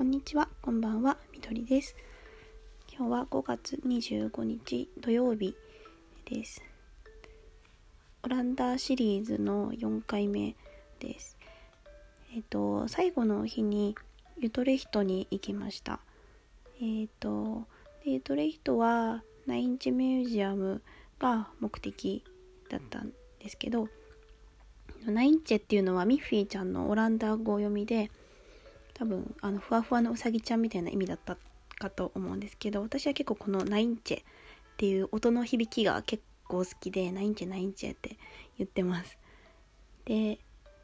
[0.00, 1.94] こんにちは、こんばんは、みどりです。
[2.90, 5.54] 今日は5月25日土曜日
[6.24, 6.62] です。
[8.22, 10.56] オランダシリーズの4回目
[11.00, 11.36] です。
[12.34, 13.94] えっ、と、最後の日に
[14.38, 16.00] ユトレヒトに行きました。
[16.80, 17.66] えっ、と、
[18.02, 20.80] でユトレヒトはナインチミュージアム
[21.18, 22.24] が目的
[22.70, 23.90] だったんですけど、
[25.04, 28.10] ナインチェっていうのはミッフィーちゃんのオランダ語読みで
[29.00, 31.38] 多分あのふわふわのうさぎちゃんみたいな意味だった
[31.78, 34.22] かと思うんですけど私は結構このナインチェっ
[34.76, 38.18] ていう音の響きが結構好きでナインチェナインチェって
[38.58, 39.16] 言ってます。
[40.04, 40.38] で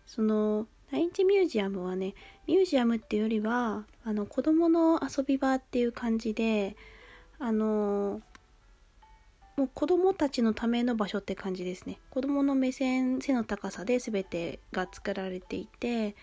[0.07, 2.15] そのナインチェミュージアムはね
[2.47, 6.75] ミュージアムっていうよりはあの子供の遊び場っていう感じで
[7.39, 8.23] あの
[9.59, 11.99] もう子供たちのための場所って感じですね。
[12.09, 16.17] 子供の目線背の高さで全てが作られていて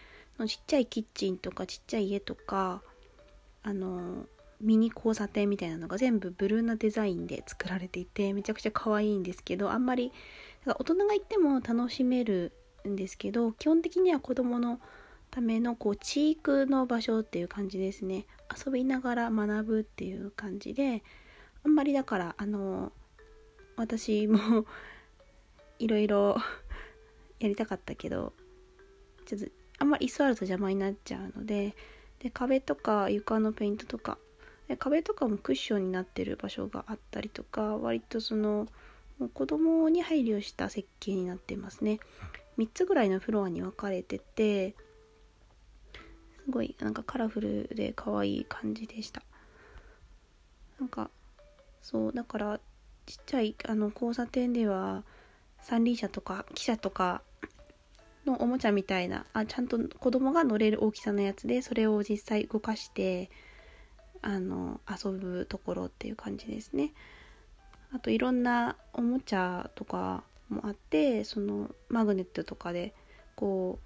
[0.48, 2.82] ちっちゃいキッチンとかちっちゃい家とか
[3.64, 4.26] あの
[4.60, 10.12] ミニ交差点みたいなのが全部ブルーなデザインで作られていてめちゃくちゃ可愛いんですけどあんまり
[10.66, 12.54] 大人が行っても楽しめる
[12.88, 14.80] んですけど基本的には子供の
[15.32, 18.28] ためのこう地域の場所っていう感じですね。
[18.66, 21.04] 遊びながら学ぶっていう感じで
[21.66, 22.92] あんまりだからあの
[23.76, 24.66] 私も
[25.80, 26.38] いろいろ
[27.40, 28.34] やりたかったけど
[29.26, 29.48] ちょっと
[29.84, 31.76] あんまり椅子あると邪魔になっちゃうので
[32.20, 34.18] で壁とか床のペイントとか。
[34.70, 38.70] で壁とかもクッションになってる場所があったりとか割とその
[39.20, 42.00] もう子供に配慮した設計になってますね。
[42.58, 44.74] 3つぐらいのフロアに分かれてて
[46.46, 49.22] すごいなんかカラフルで可愛い感じでした。
[50.80, 51.10] なんか
[51.82, 52.60] そうだから
[53.06, 55.04] ちっちゃいあの交差点では
[55.62, 57.22] 三輪車とか汽車とか
[58.26, 63.30] のおもちゃみたいなあちゃんと子供が乗れる大きさのやつでそれを実際動かして
[64.22, 66.94] あの遊ぶところっていう感じですね。
[67.92, 72.94] あといろんなおもちゃとかもあってそのマグネットとかで
[73.36, 73.80] こ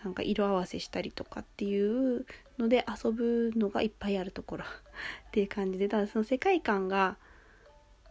[0.00, 2.24] うなんか色合わせしたりとかっていう
[2.58, 4.64] ので遊ぶのがいっぱいあるところ。
[5.28, 7.18] っていう感じでただその世界観が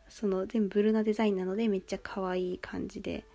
[0.07, 3.25] その全部ブルーなデザインなのでめっちゃ可愛い感じで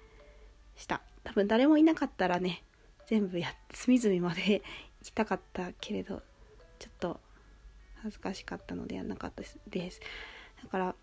[0.77, 1.03] した。
[1.25, 2.63] 多分誰もいなかったらね
[3.07, 4.63] 全部や隅々まで
[5.01, 6.23] 行きたかったけれど
[6.79, 7.21] ちょっと
[7.97, 10.01] 恥ずかしかったのでやんなかったです。
[10.63, 10.95] だから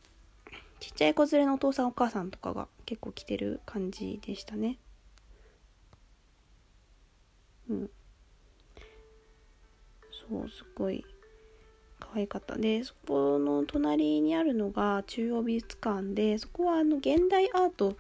[0.79, 4.77] ちっちゃい子連れのお父さんお母さんとかが結構来てる感じでしたね。
[7.69, 7.89] うん。
[10.29, 11.05] そうすごい
[11.99, 12.57] 可愛かった。
[12.57, 17.95] でそこの隣にあるのが中央美術館でそこはあの現代アート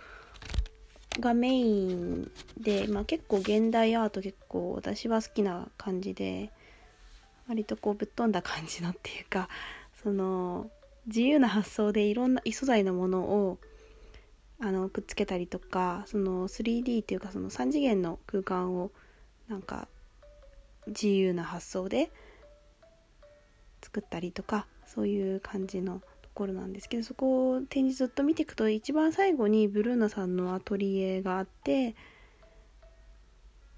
[1.19, 6.51] がメインで、まあ、結構現代アート結構私は好きな感じで
[7.47, 9.49] 割とこうぶっ飛んだ感じのっていうか
[10.03, 10.69] その
[11.07, 13.57] 自由な発想でいろんな異素材のものを
[14.59, 18.91] あのくっつけたりとかその 3D っていうかその3次元の空間を
[19.49, 19.87] なんか
[20.87, 22.11] 自由な発想で
[23.81, 26.01] 作ったりとかそういう感じの
[26.33, 31.95] ころなんですけどそこを展示ずっと見ていくと一番最後にブルーナさんのアトリエがあって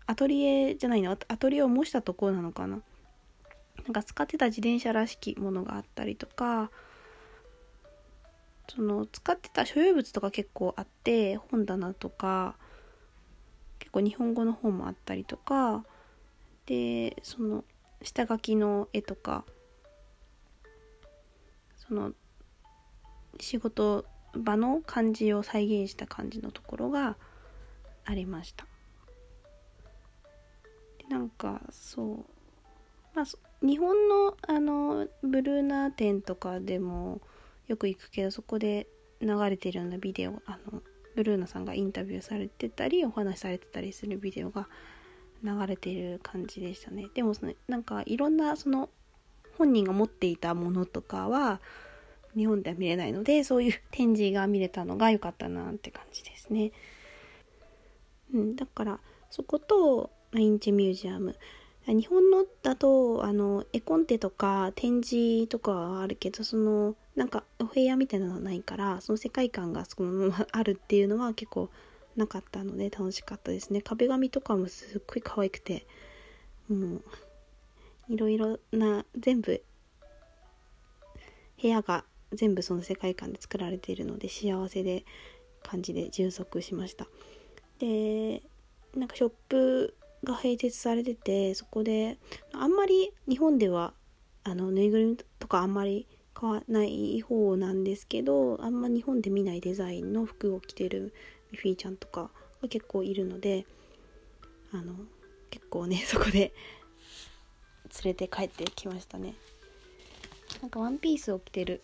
[0.05, 2.81] アトリエじゃないのアトリエを模したところなのかな。
[3.85, 6.71] なんか使ってた自転車らしきものがあったりとか
[8.69, 12.55] その使ってた所有物とか結構あって本棚とか
[13.79, 15.83] 結構日本語の本もあったりとか
[16.65, 17.65] でその
[18.01, 19.43] 下書きの絵とか
[21.75, 22.13] その
[23.39, 24.05] 仕事
[24.35, 27.17] 場の感じを再現した感じのところが
[28.05, 28.65] ありました。
[31.09, 32.25] なんかそう。
[33.13, 33.25] まあ
[33.65, 37.21] 日本のあのブルーナ展とかでも
[37.67, 38.87] よく行くけどそこで
[39.21, 40.81] 流れてるようなビデオあの
[41.15, 44.67] ブルーナさんがインタビューされてたりお話しされてたりするビデオが
[45.43, 47.07] 流れてる感じでしたね。
[47.13, 48.89] でもそのなんかいろんなその
[49.57, 51.61] 本人が持っていたものとかは
[52.35, 56.71] 日本では見れないのでそういう展示が見れたのが良かったなって感じですね。
[58.33, 58.99] うん、だから
[59.29, 61.35] そことインチミュージアム
[61.85, 71.69] 日本のだとあの絵コンテとか展示とかはあるけどそのなんかお部屋みたいなのはないからその世界観がそのままあるっていうのは結構
[72.15, 75.85] なかったので楽しかったですね壁紙とかもすっごい可愛くて
[76.69, 77.01] もう
[78.09, 79.61] いろいろな全部
[81.61, 85.05] 部屋が全部その世界観で作られているので幸せで
[85.63, 87.07] 感じで充足しました。
[87.79, 88.43] で
[88.95, 92.17] なんかショップが併設されててそこで
[92.53, 93.93] あんまり日本では
[94.43, 101.13] あのぬいぐるみとかあんまり買わない方なんですけどあんま日本で見ないデザインの服を着てる
[101.51, 102.31] ミフィーちゃんとか
[102.61, 103.65] が結構いるので
[104.71, 104.93] あの
[105.49, 106.53] 結構ね そこで
[108.03, 109.35] 連れて帰ってきましたね。
[110.61, 111.81] なんかワンピースを着てる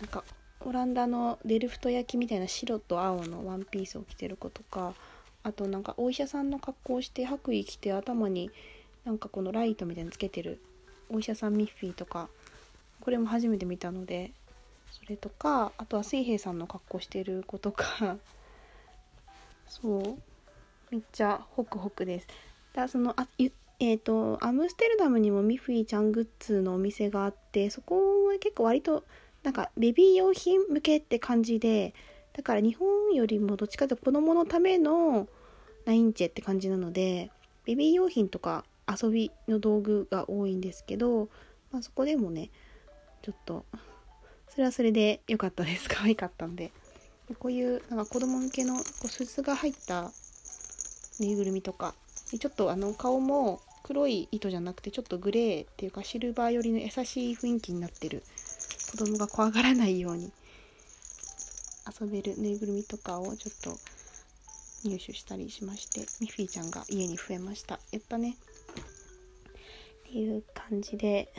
[0.00, 0.24] なんか
[0.60, 4.94] オランダのデルフト焼きみたいな白と青のワンピースを着てる子とか
[5.42, 8.50] あとなんかお医者さんの格好をして白衣着て頭に
[9.04, 10.60] なんかこのライトみたいにつけてる
[11.08, 12.28] お医者さんミッフィーとか
[13.00, 14.32] これも初めて見たので
[14.90, 18.18] それとかあとは水平さんの格好してる子とか
[19.66, 20.02] そう
[20.90, 22.26] めっちゃホクホクです。
[22.72, 23.28] だそのあ
[23.80, 29.04] えーと、アムステルダムにもミッフィーちゃんグッズのお店があってそこは結構割と
[29.48, 31.94] なんかベビー用品向けって感じで
[32.34, 35.26] だから日本よりもどっちかというと子供のための
[35.86, 37.30] ナインチェって感じなので
[37.64, 41.30] ベビー用品とか遊びの道具が多いんですけど、
[41.72, 42.50] まあ、そこでもね
[43.22, 43.64] ちょっと
[44.50, 45.88] それはそれで良かったです。
[45.88, 46.70] 可愛かったんで。
[47.38, 50.10] こういうなんか子供向けのこう鈴が入った
[51.20, 51.94] ぬいぐるみとか
[52.38, 58.22] ちょっとあの顔も黒い糸じゃなくてちょっとグレーっていうかシルバー寄りの優しい雰囲気になってる
[58.90, 60.32] 子供が怖がらないように
[62.00, 63.78] 遊べるぬいぐるみとかをちょっと
[64.84, 67.78] 入手したりしましてミッフィーちゃんが家に増えました。
[67.92, 68.36] やったね。
[70.08, 71.32] っていう感じで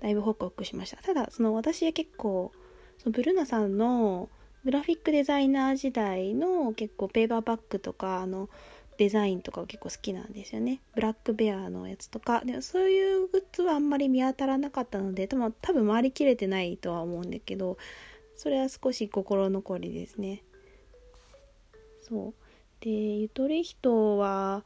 [0.00, 0.98] だいぶホクホクしました。
[0.98, 2.52] ただその私は結構
[2.98, 4.28] そのブルーナさんの
[4.64, 8.48] グラフィックデザイナー時代の結構ペーパーバッグとかあの
[8.96, 10.80] デザインとか結構好きなんですよね。
[10.94, 12.42] ブラックベアのやつとか。
[12.44, 15.36] でもそういうグッズはあんまり見当たらなかったので多
[15.72, 17.76] 分回りきれてないとは思うんだけど
[18.36, 20.44] それは少し心残りですね。
[22.02, 22.34] そう。
[22.80, 24.64] でゆとり人は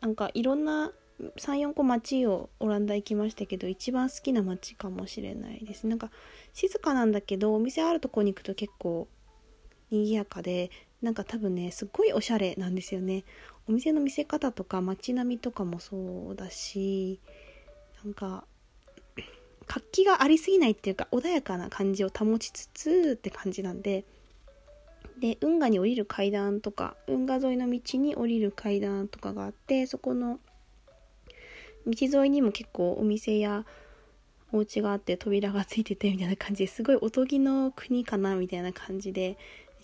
[0.00, 0.92] なんかいろんな
[1.36, 5.86] 34個街をオランダ行きましたけど一番好きな街かもしれないです。
[5.86, 6.10] なんか
[6.54, 9.08] 静かなんだけどお店あるとこに行くと結構
[9.90, 10.70] 賑やかで
[11.02, 13.24] なんか多分ねすっごいおしゃれなんですよね。
[13.68, 17.20] お店の見せ方とか街並みとかもそうだし
[18.02, 18.44] なんか
[19.66, 24.04] 活気がありすぎないっていうか穏やかな感じを保ちつつって感じなんで
[25.20, 30.40] で運河に降りる階段とか運河沿いの道に降りる階段とかがあってそこの
[31.86, 33.66] 道沿いにも結構お店や
[34.52, 39.36] お家があって扉がついててみたいな感じですごいおとぎの国かなみたいな感じで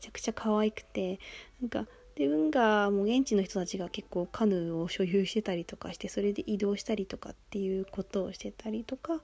[0.05, 1.19] ちゃくちゃ可愛くて
[1.61, 9.21] なんかで運河も現地の人たちが結構カヌーを所有してたりとかしてそれで移動したりとかっていうことをしてたりとか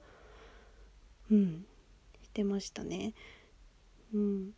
[1.31, 1.65] うん
[2.23, 3.13] してましたね。
[4.13, 4.51] うん。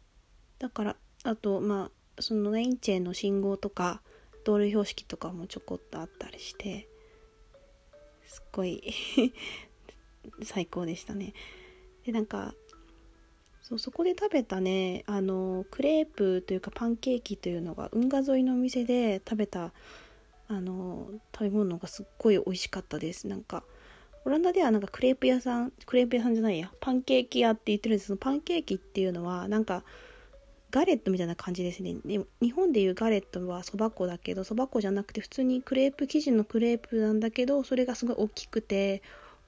[0.60, 4.02] だからあとまあそのインチェの信号とか
[4.46, 6.88] 道路標識とかもちょこっとあったりして
[8.26, 8.94] すっごい
[10.44, 11.34] 最高でしたね。
[12.06, 12.56] でなんか
[13.64, 19.72] そうそこで食べたねあのクレープというかパンケーキというのが運河沿いのお店で食べた
[20.50, 23.28] あの食べ物がすっごい美味しかったです。
[23.28, 23.64] なんか
[24.26, 28.08] オランダではなんかクレープ屋さんクレープ屋さんじゃないやパンケーキ屋って言ってるんです。
[28.08, 29.84] けどパンケーキっていうのはなんか
[30.72, 31.96] ガレットみたいな感じですね。
[32.06, 39.02] で日本でいうガレットはそば粉だけどそば粉じゃなくて普通にクレープ生地のクレープなんだけどそれがすごい大きくて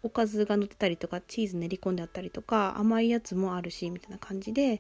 [0.06, 4.79] おかずが乗ってたりとかチーズ練り込んであったりとか甘いやつもあるしみたいな感じで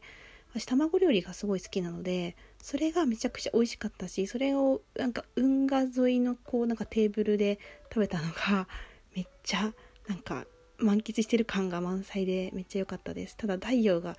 [0.53, 7.57] 私卵料理がすごい好きなのでそれがめちゃくちゃ美味しかったしそれをなんか運河沿いのこうなんかテーブルで
[7.91, 8.67] 食べたのが
[9.15, 9.73] めっちゃ
[10.07, 10.45] なんか
[10.77, 13.35] 満喫してる感が満載でめっちゃ良かったです。
[13.35, 14.17] ただ太陽が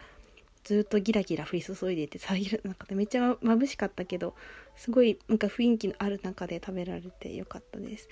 [0.64, 4.34] ずっとギラギラ降り注いでて遮る中でめっちゃ眩しかったけど
[4.74, 8.08] すごいなんか雰囲気のある中で食べられてよかったです。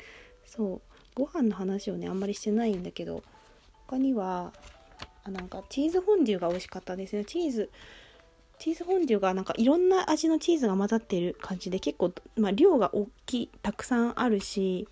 [0.46, 0.93] そう。
[1.14, 3.22] ご飯の話をねあんまりしてないんだけど
[3.86, 4.52] 他には
[5.24, 7.24] あなんかチーズフォンデュが美味しかったですね。
[7.24, 7.70] チーズ
[8.58, 14.86] チーズフォンデュがなんかいろんな味のチーズが混ざってる感じで結構、まあ、量が大きいたくさんあるし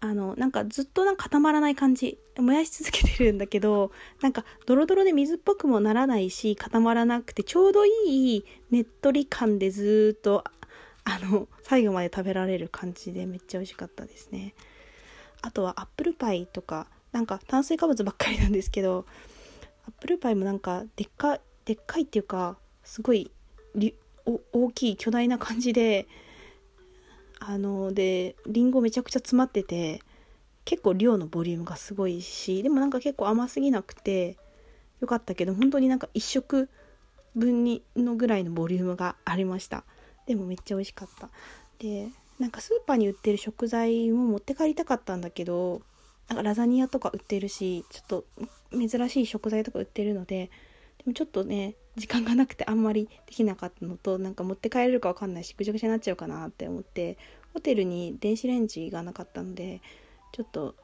[0.00, 3.90] あのなんかずっとなんか固まらない感じ燃やし続けてるんだけど
[4.22, 10.44] なんかドロドロで水っぽくもならないし固まらなくてちょうどいいねっとり感でずっと
[11.08, 14.54] あの最後まで食べられる感じでめっちゃ美味しかったですね。
[15.40, 19.06] あとはアップルパイとかなんか炭水化物ばっかりなんですけど
[19.86, 23.30] アップルパイもなんかでっかでっかいっていうかすごい
[24.52, 26.06] 大きい巨大な感じで
[27.40, 30.02] あのでりんごめちゃくちゃ詰まってて
[30.66, 34.36] 結構量のボリュームがすごいしでもなんか結構甘すぎなくて
[35.00, 36.68] よかったけど本当になんか1食
[37.34, 39.84] 分にのぐらいのボリュームがありました。
[40.28, 41.28] でもめっちゃ美味しかった。
[41.78, 42.08] で
[42.38, 45.82] なんかスーパーに売ってる食材も持って帰りたかったんだけど
[46.28, 48.24] なんかラザニアとか売ってるしちょっと
[48.70, 50.50] 珍しい食材とか売ってるので
[50.98, 57.16] でもちょっとね時間がなくてあんまりできなかったのとなんか持って帰れるか分かんないしぐちゃぐちゃになっちゃうかなって思って
[57.54, 59.80] ホテルに電子レンジがなかったので
[60.32, 60.74] ちょっと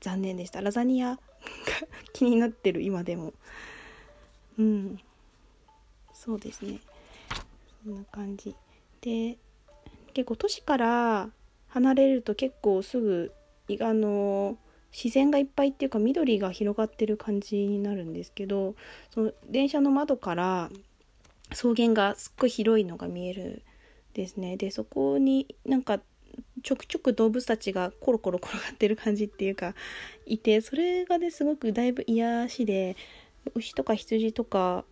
[0.00, 0.60] 残念でした。
[0.60, 1.20] ラザニアが
[2.12, 3.34] 気になってる今でも。
[4.58, 5.00] うん。
[6.12, 6.80] そうですね。
[7.82, 8.54] そんな感じ。
[9.00, 9.38] で
[10.14, 11.30] 結構都市から
[11.68, 13.32] 離れると結構すぐ
[13.80, 14.56] あの
[14.92, 18.74] 自然がいっぱいっていうか緑が広がってる感じになるんですけど
[19.12, 20.70] その電車の窓から
[21.50, 23.62] 草原がすっごい広いのが見える
[24.14, 24.56] ですね。
[24.56, 26.00] でそこになんか
[26.62, 29.74] ちょくちょく動物たちがコロコロ転がってる感じっていうか
[30.26, 32.96] いてそれがねすごくだいぶ癒しで
[33.54, 34.84] 牛とか羊とか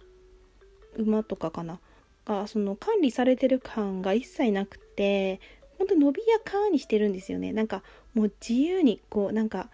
[0.96, 1.80] 馬とかかな。
[2.26, 5.40] がその管理されてる感が一切なくて
[5.78, 7.52] 本当伸びやかにしてるんですよね。
[7.52, 7.82] なんか
[8.14, 9.68] もう自由にこうなんか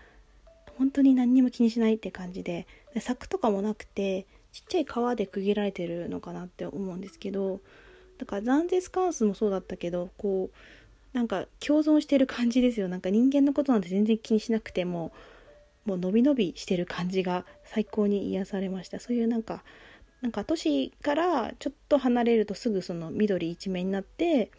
[0.78, 2.66] 本当に何にも気にしないって感じで。
[3.00, 7.60] 柵とかもなくてちっちゃい川で区切られてるのかなって思うんですけど
[8.18, 12.88] だからザンゼスカンスもそうだったけどこうなんか共存してる感じですよ。
[12.88, 15.12] なんか人間のことなんて全然気にしなくても
[15.84, 18.98] もう伸び伸びしてる感じが最高に癒されました。
[18.98, 19.62] そういうなんか
[20.22, 24.52] なんか都市からちょっと離れるとすぐその緑一面になって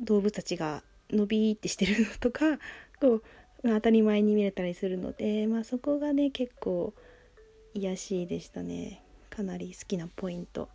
[0.00, 2.58] 動物たちが伸びってしてるのとか
[3.00, 3.22] こう
[3.62, 6.92] 当たり前に見れたりするので、まあ、そこがね結構
[7.74, 9.02] 癒しいでしたね。
[9.30, 10.68] かなり好きなポイント。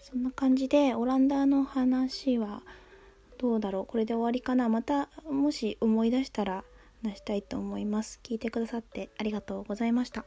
[0.00, 2.62] そんな感じでオランダの話は
[3.38, 3.86] どうだろう？
[3.86, 4.68] これで終わりかな？
[4.68, 6.64] またもし思い出したら
[7.02, 8.18] 話したいと思います。
[8.24, 10.24] 聞いてくださってありがとうございました。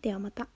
[0.00, 0.48] ではまた。